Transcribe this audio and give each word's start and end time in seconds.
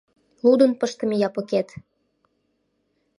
Лудын 0.43 0.71
пыштыме 0.79 1.15
Япыкет 1.27 1.69